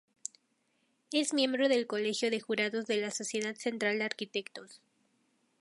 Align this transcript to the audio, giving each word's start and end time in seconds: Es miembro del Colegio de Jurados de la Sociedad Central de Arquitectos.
Es 1.13 1.31
miembro 1.31 1.69
del 1.69 1.85
Colegio 1.85 2.31
de 2.31 2.39
Jurados 2.39 2.87
de 2.87 2.97
la 2.97 3.11
Sociedad 3.11 3.53
Central 3.55 3.99
de 3.99 4.05
Arquitectos. 4.05 4.81